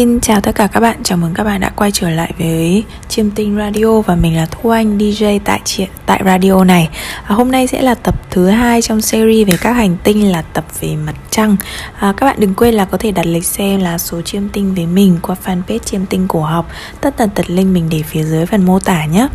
[0.00, 2.84] Xin chào tất cả các bạn, chào mừng các bạn đã quay trở lại với
[3.08, 5.60] Chiêm Tinh Radio và mình là Thu Anh DJ tại
[6.06, 6.88] tại radio này.
[7.24, 10.42] À, hôm nay sẽ là tập thứ hai trong series về các hành tinh là
[10.42, 11.56] tập về mặt trăng.
[11.98, 14.74] À, các bạn đừng quên là có thể đặt lịch xem là số Chiêm Tinh
[14.74, 16.70] với mình qua fanpage Chiêm Tinh cổ học.
[17.00, 19.28] Tất tần tật link mình để phía dưới phần mô tả nhé.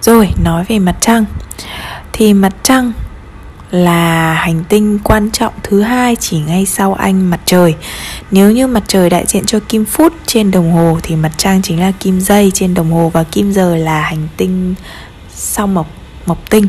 [0.00, 1.24] Rồi, nói về mặt trăng.
[2.12, 2.92] Thì mặt trăng
[3.70, 7.74] là hành tinh quan trọng thứ hai chỉ ngay sau anh mặt trời.
[8.30, 11.62] Nếu như mặt trời đại diện cho kim phút trên đồng hồ thì mặt trăng
[11.62, 14.74] chính là kim dây trên đồng hồ và kim giờ là hành tinh
[15.34, 15.86] sau mộc
[16.26, 16.66] mộc tinh.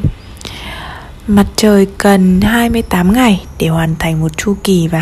[1.27, 4.99] Mặt trời cần 28 ngày để hoàn thành một chu kỳ và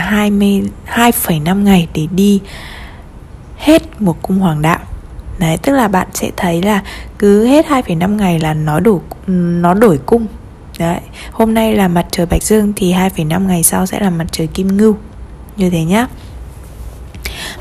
[0.95, 2.41] 22,5 ngày để đi
[3.57, 4.79] hết một cung hoàng đạo.
[5.39, 6.81] Đấy, tức là bạn sẽ thấy là
[7.19, 10.27] cứ hết 2,5 ngày là nó đổi nó đổi cung
[10.79, 10.99] Đấy,
[11.31, 14.47] hôm nay là mặt trời Bạch Dương thì 2,5 ngày sau sẽ là mặt trời
[14.47, 14.95] Kim Ngưu.
[15.57, 16.07] Như thế nhá.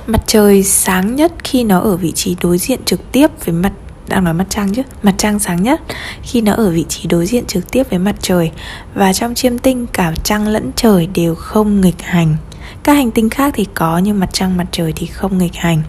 [0.06, 3.72] Mặt trời sáng nhất khi nó ở vị trí đối diện trực tiếp với mặt
[4.08, 5.80] đang nói mặt trăng chứ mặt trăng sáng nhất
[6.22, 8.50] khi nó ở vị trí đối diện trực tiếp với mặt trời
[8.94, 12.36] và trong chiêm tinh cả trăng lẫn trời đều không nghịch hành
[12.82, 15.82] các hành tinh khác thì có nhưng mặt trăng mặt trời thì không nghịch hành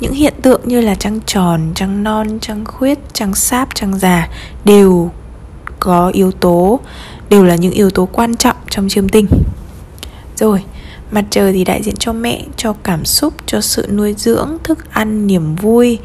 [0.00, 4.28] những hiện tượng như là trăng tròn trăng non trăng khuyết trăng sáp trăng già
[4.64, 5.10] đều
[5.80, 6.80] có yếu tố,
[7.30, 9.26] đều là những yếu tố quan trọng trong chiêm tinh.
[10.36, 10.64] Rồi,
[11.10, 14.92] mặt trời thì đại diện cho mẹ, cho cảm xúc, cho sự nuôi dưỡng, thức
[14.92, 15.98] ăn, niềm vui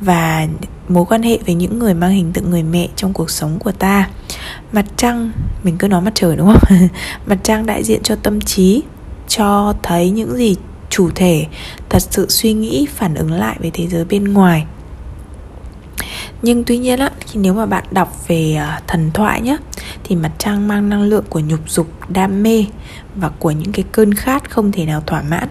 [0.00, 0.46] và
[0.88, 3.72] mối quan hệ với những người mang hình tượng người mẹ trong cuộc sống của
[3.72, 4.08] ta.
[4.72, 6.88] Mặt trăng, mình cứ nói mặt trời đúng không?
[7.26, 8.82] Mặt trăng đại diện cho tâm trí,
[9.28, 10.56] cho thấy những gì
[10.90, 11.46] chủ thể,
[11.88, 14.66] thật sự suy nghĩ, phản ứng lại với thế giới bên ngoài.
[16.42, 19.56] Nhưng tuy nhiên á khi nếu mà bạn đọc về ờ, thần thoại nhé
[20.04, 22.64] thì mặt trăng mang năng lượng của nhục dục đam mê
[23.14, 25.48] và của những cái cơn khát không thể nào thỏa mãn.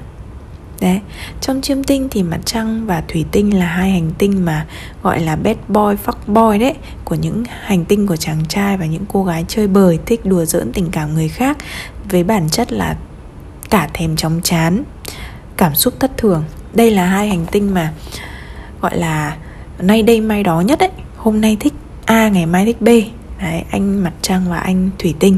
[0.82, 1.00] Đấy,
[1.42, 4.66] trong chiêm tinh thì mặt trăng và thủy tinh là hai hành tinh mà
[5.04, 8.86] gọi là bad boy, fuck boy đấy Của những hành tinh của chàng trai và
[8.86, 11.58] những cô gái chơi bời thích đùa giỡn tình cảm người khác
[12.10, 12.98] Với bản chất là
[13.70, 14.84] cả thèm chóng chán,
[15.58, 16.44] cảm xúc thất thường.
[16.74, 17.94] Đây là hai hành tinh mà
[18.82, 19.38] gọi là
[19.80, 21.74] nay đây mai đó nhất đấy hôm nay thích
[22.06, 22.88] a ngày mai thích b.
[23.42, 25.38] Đấy anh mặt trăng và anh thủy tinh.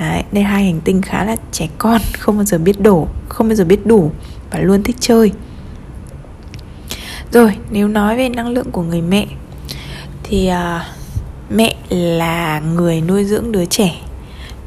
[0.00, 3.48] Đấy đây hai hành tinh khá là trẻ con không bao giờ biết đổ không
[3.48, 4.10] bao giờ biết đủ
[4.50, 5.32] và luôn thích chơi.
[7.32, 9.26] Rồi nếu nói về năng lượng của người mẹ
[10.22, 10.82] thì uh,
[11.50, 13.94] mẹ là người nuôi dưỡng đứa trẻ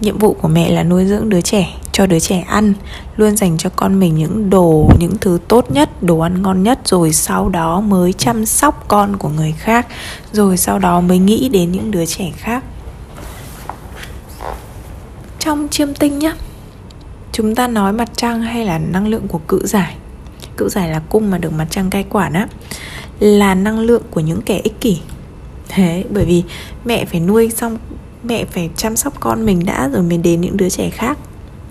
[0.02, 2.74] nhiệm vụ của mẹ là nuôi dưỡng đứa trẻ, cho đứa trẻ ăn,
[3.18, 6.80] luôn dành cho con mình những đồ, những thứ tốt nhất, đồ ăn ngon nhất,
[6.86, 9.88] rồi sau đó mới chăm sóc con của người khác,
[10.32, 12.64] rồi sau đó mới nghĩ đến những đứa trẻ khác.
[15.40, 16.36] Trong chiêm tinh nhá,
[17.32, 19.96] chúng ta nói mặt trăng hay là năng lượng của cự giải?
[20.58, 22.48] Cự giải là cung mà được mặt trăng cai quản á,
[23.20, 25.00] là năng lượng của những kẻ ích kỷ.
[25.70, 26.44] Thế, bởi vì
[26.86, 27.78] mẹ phải nuôi xong
[28.24, 31.18] mẹ phải chăm sóc con mình đã rồi mới đến những đứa trẻ khác.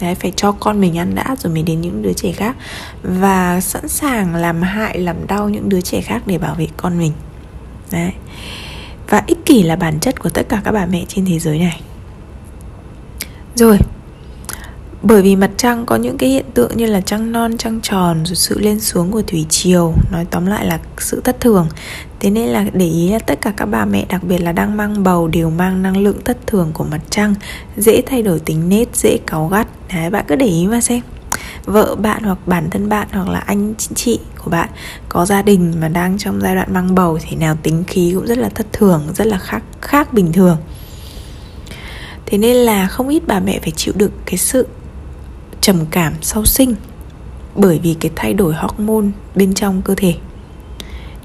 [0.01, 2.57] Đấy, phải cho con mình ăn đã rồi mới đến những đứa trẻ khác.
[3.03, 6.99] Và sẵn sàng làm hại, làm đau những đứa trẻ khác để bảo vệ con
[6.99, 7.13] mình.
[7.91, 8.13] Đấy.
[9.09, 11.59] Và ích kỷ là bản chất của tất cả các bà mẹ trên thế giới
[11.59, 11.81] này.
[13.55, 13.79] Rồi,
[15.03, 18.25] bởi vì mặt trăng có những cái hiện tượng như là trăng non, trăng tròn,
[18.25, 21.69] rồi sự lên xuống của thủy triều, nói tóm lại là sự thất thường
[22.21, 24.77] thế nên là để ý là tất cả các bà mẹ, đặc biệt là đang
[24.77, 27.35] mang bầu, đều mang năng lượng thất thường của mặt trăng,
[27.77, 29.69] dễ thay đổi tính nết, dễ cáu gắt.
[29.95, 31.01] Đấy, bạn cứ để ý mà xem.
[31.65, 34.69] Vợ bạn hoặc bản thân bạn hoặc là anh chị của bạn
[35.09, 38.27] có gia đình mà đang trong giai đoạn mang bầu thì nào tính khí cũng
[38.27, 40.57] rất là thất thường, rất là khác khác bình thường.
[42.27, 44.67] Thế nên là không ít bà mẹ phải chịu đựng cái sự
[45.61, 46.75] trầm cảm sau sinh
[47.55, 50.15] bởi vì cái thay đổi hormone bên trong cơ thể.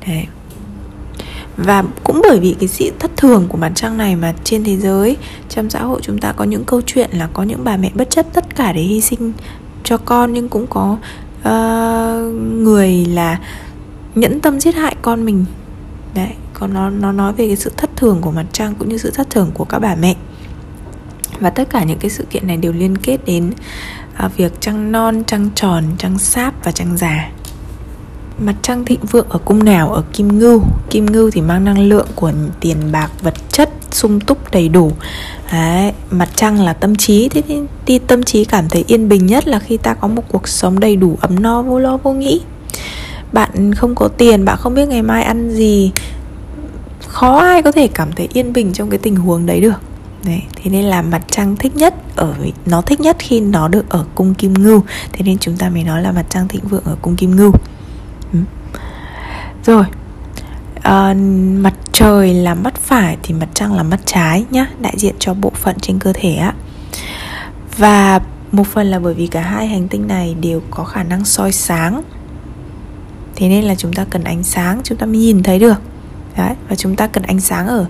[0.07, 0.25] Đấy
[1.57, 4.77] và cũng bởi vì cái sự thất thường của mặt trăng này mà trên thế
[4.77, 5.17] giới
[5.49, 8.09] trong xã hội chúng ta có những câu chuyện là có những bà mẹ bất
[8.09, 9.33] chấp tất cả để hy sinh
[9.83, 10.97] cho con nhưng cũng có
[11.39, 13.39] uh, người là
[14.15, 15.45] nhẫn tâm giết hại con mình.
[16.15, 18.97] Đấy còn nó nó nói về cái sự thất thường của mặt trăng cũng như
[18.97, 20.15] sự thất thường của các bà mẹ.
[21.39, 23.51] Và tất cả những cái sự kiện này đều liên kết đến
[24.25, 27.31] uh, việc trăng non trăng tròn trăng sáp và trăng già
[28.39, 29.93] mặt trăng thịnh vượng ở cung nào?
[29.93, 30.61] Ở kim ngưu.
[30.89, 34.91] Kim ngưu thì mang năng lượng của tiền bạc vật chất sung túc đầy đủ.
[35.51, 37.29] Đấy, mặt trăng là tâm trí.
[37.29, 40.23] Thế thì, thì tâm trí cảm thấy yên bình nhất là khi ta có một
[40.31, 42.41] cuộc sống đầy đủ ấm no vô lo vô nghĩ.
[43.33, 45.91] Bạn không có tiền bạn không biết ngày mai ăn gì.
[47.07, 49.81] Khó ai có thể cảm thấy yên bình trong cái tình huống đấy được.
[50.25, 52.33] Đấy, thế nên là mặt trăng thích nhất ở
[52.65, 54.83] nó thích nhất khi nó được ở cung kim ngưu.
[55.11, 57.51] Thế nên chúng ta mới nói là mặt trăng thịnh vượng ở cung kim ngưu
[59.65, 59.85] rồi.
[60.81, 61.13] À,
[61.57, 65.33] mặt trời là mắt phải thì mặt trăng là mắt trái nhá đại diện cho
[65.33, 66.53] bộ phận trên cơ thể á.
[67.77, 68.19] Và
[68.51, 71.51] một phần là bởi vì cả hai hành tinh này đều có khả năng soi
[71.51, 72.01] sáng.
[73.35, 75.81] Thế nên là chúng ta cần ánh sáng chúng ta mới nhìn thấy được.
[76.37, 77.85] Đấy, và chúng ta cần ánh sáng ở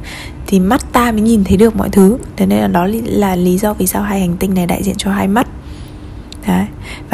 [0.48, 2.18] thì mắt ta mới nhìn thấy được mọi thứ.
[2.36, 4.96] Thế nên là đó là lý do vì sao hai hành tinh này đại diện
[4.98, 5.45] cho hai mắt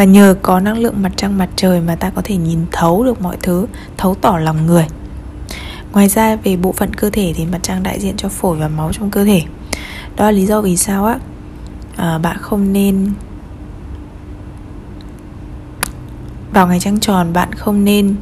[0.01, 3.03] và nhờ có năng lượng mặt trăng mặt trời mà ta có thể nhìn thấu
[3.03, 3.67] được mọi thứ
[3.97, 4.85] thấu tỏ lòng người.
[5.91, 8.67] Ngoài ra về bộ phận cơ thể thì mặt trăng đại diện cho phổi và
[8.67, 9.41] máu trong cơ thể.
[10.15, 11.19] Đó là lý do vì sao á.
[11.95, 13.13] À, bạn không nên
[16.53, 18.15] vào ngày trăng tròn bạn không nên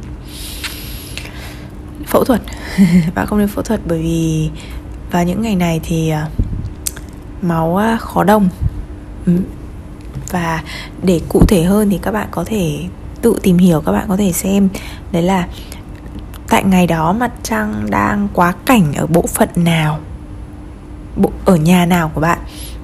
[2.06, 2.42] phẫu thuật.
[3.14, 4.50] Bạn không nên phẫu thuật bởi vì
[5.10, 6.28] vào những ngày này thì à,
[7.42, 8.48] máu khó đông
[10.30, 10.62] và
[11.02, 12.78] để cụ thể hơn thì các bạn có thể
[13.22, 14.68] tự tìm hiểu, các bạn có thể xem.
[15.12, 15.46] Đấy là
[16.48, 19.98] tại ngày đó mặt trăng đang quá cảnh ở bộ phận nào,
[21.16, 22.38] bộ, ở nhà nào của bạn.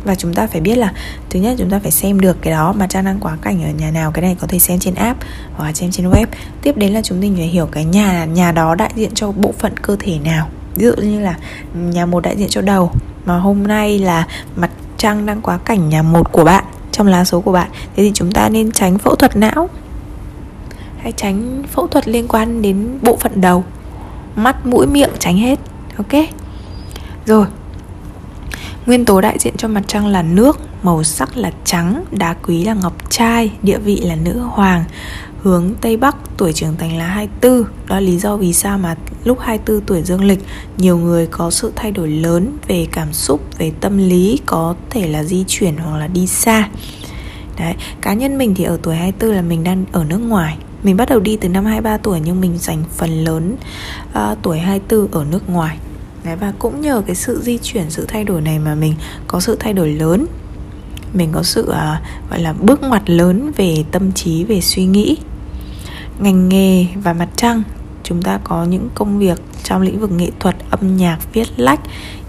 [0.04, 0.92] Và chúng ta phải biết là,
[1.30, 3.70] thứ nhất chúng ta phải xem được cái đó mà trang đang quá cảnh ở
[3.70, 5.20] nhà nào, cái này có thể xem trên app
[5.56, 6.26] hoặc xem trên web.
[6.62, 9.54] Tiếp đến là chúng mình phải hiểu cái nhà nhà đó đại diện cho bộ
[9.58, 10.48] phận cơ thể nào.
[10.74, 11.38] Ví dụ như là
[11.74, 12.92] nhà một đại diện cho đầu,
[13.24, 14.26] mà hôm nay là
[14.56, 16.64] mặt trăng đang quá cảnh nhà một của bạn
[16.96, 17.70] trong lá số của bạn.
[17.72, 19.68] Thế thì chúng ta nên tránh phẫu thuật não.
[20.98, 23.64] Hay tránh phẫu thuật liên quan đến bộ phận đầu.
[24.36, 25.58] Mắt, mũi, miệng tránh hết.
[25.96, 26.24] Ok?
[27.26, 27.46] Rồi.
[28.86, 32.64] Nguyên tố đại diện cho mặt trăng là nước, màu sắc là trắng, đá quý
[32.64, 34.84] là ngọc trai, địa vị là nữ hoàng,
[35.42, 37.62] hướng Tây Bắc, tuổi trưởng thành là 24.
[37.62, 40.38] Đó là lý do vì sao mà lúc 24 tuổi dương lịch,
[40.78, 45.08] nhiều người có sự thay đổi lớn về cảm xúc, về tâm lý, có thể
[45.08, 46.68] là di chuyển hoặc là đi xa.
[47.58, 50.96] Đấy, cá nhân mình thì ở tuổi 24 là mình đang ở nước ngoài Mình
[50.96, 53.56] bắt đầu đi từ năm 23 tuổi nhưng mình dành phần lớn
[54.08, 55.78] uh, tuổi 24 ở nước ngoài
[56.26, 58.94] Đấy, và cũng nhờ cái sự di chuyển sự thay đổi này mà mình
[59.26, 60.26] có sự thay đổi lớn.
[61.14, 65.16] Mình có sự uh, gọi là bước ngoặt lớn về tâm trí về suy nghĩ.
[66.18, 67.62] Ngành nghề và mặt trăng
[68.02, 71.80] chúng ta có những công việc trong lĩnh vực nghệ thuật âm nhạc viết lách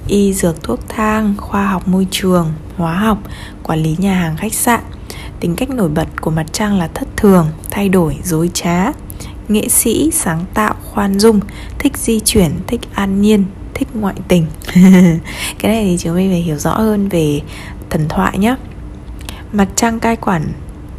[0.07, 3.17] y dược thuốc thang khoa học môi trường hóa học
[3.63, 4.83] quản lý nhà hàng khách sạn.
[5.39, 8.91] Tính cách nổi bật của mặt trăng là thất thường thay đổi dối trá.
[9.47, 11.39] Nghệ sĩ sáng tạo khoan dung
[11.79, 13.45] thích di chuyển thích an nhiên
[13.77, 14.45] thích ngoại tình.
[15.59, 17.41] Cái này thì chúng mình phải hiểu rõ hơn về
[17.89, 18.55] thần thoại nhé
[19.51, 20.43] mặt trăng cai quản,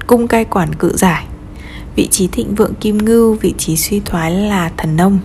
[0.06, 1.24] cung cai quản cự giải.
[1.96, 5.18] Vị trí thịnh vượng kim ngưu, vị trí suy thoái là thần nông.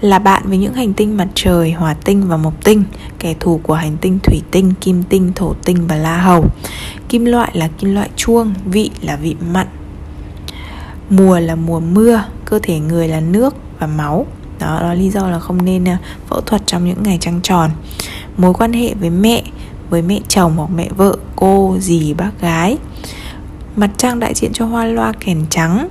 [0.00, 2.84] Là bạn với những hành tinh mặt trời hỏa tinh và mộc tinh,
[3.18, 6.44] kẻ thù của hành tinh thủy tinh, kim tinh, thổ tinh và la hầu.
[7.08, 9.66] Kim loại là kim loại chuông, vị là vị mặn.
[11.10, 14.26] Mùa là mùa mưa, cơ thể người là nước và máu
[14.64, 15.96] đó đó lý do là không nên ờ,
[16.28, 17.70] phẫu thuật trong những ngày trăng tròn
[18.36, 19.42] mối quan hệ với mẹ
[19.90, 22.78] với mẹ chồng hoặc mẹ vợ cô dì bác gái
[23.76, 25.88] mặt trăng đại diện cho hoa loa kèn trắng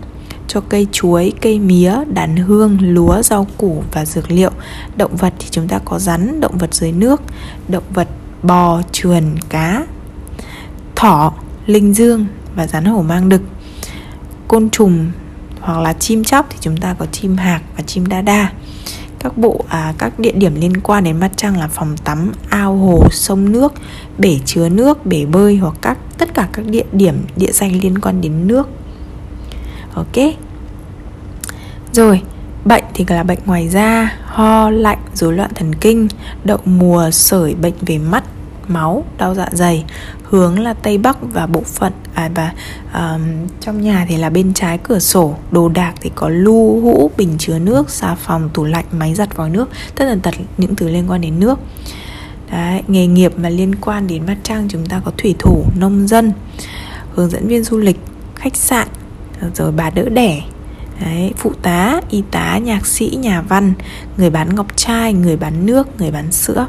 [0.47, 4.51] cho cây chuối, cây mía, đàn hương, lúa, rau củ và dược liệu.
[4.95, 7.21] Động vật thì chúng ta có rắn, động vật dưới nước,
[7.67, 8.07] động vật
[8.43, 9.85] bò, trườn, cá,
[10.95, 11.33] thỏ,
[11.65, 13.41] linh dương và rắn hổ mang đực.
[14.47, 15.11] Côn trùng
[15.59, 18.51] hoặc là chim chóc thì chúng ta có chim hạc và chim đa đa
[19.23, 22.75] các bộ à, các địa điểm liên quan đến mặt trăng là phòng tắm ao
[22.77, 23.73] hồ sông nước
[24.17, 27.99] bể chứa nước bể bơi hoặc các tất cả các địa điểm địa danh liên
[27.99, 28.69] quan đến nước.
[29.93, 30.33] Ok.
[31.91, 32.21] Rồi
[32.65, 36.07] bệnh thì là bệnh ngoài da ho lạnh rối loạn thần kinh
[36.43, 38.23] đậu mùa sởi bệnh về mắt
[38.69, 39.85] máu đau dạ dày
[40.23, 42.53] hướng là tây bắc và bộ phận à, và
[42.93, 43.21] um,
[43.59, 47.35] trong nhà thì là bên trái cửa sổ đồ đạc thì có lu hũ bình
[47.39, 50.89] chứa nước xà phòng tủ lạnh máy giặt vòi nước tất tần tật những thứ
[50.89, 51.59] liên quan đến nước
[52.51, 56.07] Đấy, nghề nghiệp mà liên quan đến mặt trăng chúng ta có thủy thủ nông
[56.07, 56.33] dân
[57.13, 57.99] hướng dẫn viên du lịch
[58.35, 58.87] khách sạn
[59.41, 60.41] ờ, rồi bà đỡ đẻ
[61.01, 63.73] Đấy, phụ tá, y tá, nhạc sĩ, nhà văn,
[64.17, 66.67] người bán ngọc trai, người bán nước, người bán sữa.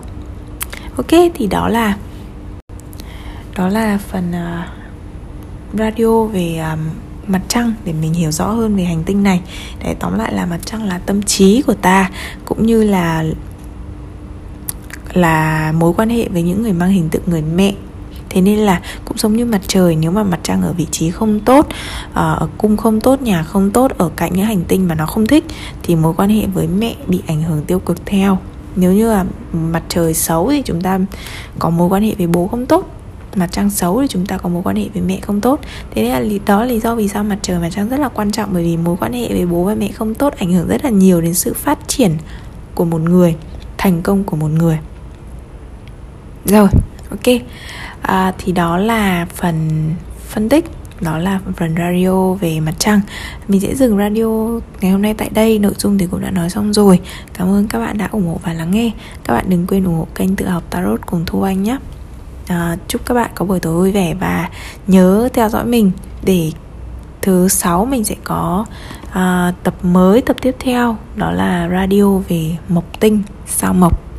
[0.97, 1.97] Ok, thì đó là
[3.57, 4.69] đó là phần uh,
[5.79, 6.81] radio về um,
[7.27, 9.41] mặt trăng để mình hiểu rõ hơn về hành tinh này.
[9.85, 12.11] Để tóm lại là mặt trăng là tâm trí của ta
[12.45, 13.25] cũng như là
[15.13, 17.75] là mối quan hệ với những người mang hình tượng người mẹ.
[18.31, 21.11] Thế nên là cũng giống như mặt trời nếu mà mặt trăng ở vị trí
[21.11, 21.67] không tốt
[22.13, 25.07] ờ, ở cung không tốt nhà không tốt ở cạnh những hành tinh mà nó
[25.07, 25.45] không thích
[25.83, 28.39] thì mối quan hệ với mẹ bị ảnh hưởng tiêu cực theo
[28.76, 31.00] nếu như là mặt trời xấu thì chúng ta
[31.59, 32.88] có mối quan hệ với bố không tốt
[33.37, 35.61] mặt trăng xấu thì chúng ta có mối quan hệ với mẹ không tốt.
[35.90, 38.00] Thế nên là lý, đó là lý do vì sao mặt trời mặt trăng rất
[38.00, 40.52] là quan trọng bởi vì mối quan hệ với bố và mẹ không tốt ảnh
[40.52, 42.12] hưởng rất là nhiều đến sự phát triển
[42.75, 43.37] của một người
[43.78, 44.78] thành công của một người.
[46.45, 46.69] Rồi
[47.11, 47.40] ok.
[48.00, 49.90] À, thì đó là phần
[50.28, 50.64] phân tích
[51.05, 53.01] đó là phần radio về mặt trăng.
[53.49, 56.51] Mình sẽ dừng radio ngày hôm nay tại đây nội dung thì cũng đã nói
[56.51, 57.01] xong rồi.
[57.35, 58.91] Cảm ơn các bạn đã ủng hộ và lắng nghe.
[59.25, 61.79] Các bạn đừng quên ủng hộ kênh tự học tarot cùng thu anh nhé.
[62.47, 64.49] À, chúc các bạn có buổi tối vui vẻ và
[64.87, 65.91] nhớ theo dõi mình
[66.23, 66.53] để
[67.23, 68.67] thứ sáu mình sẽ có
[69.11, 70.97] à, tập mới tập tiếp theo.
[71.17, 74.13] Đó là radio về mộc tinh sao mộc.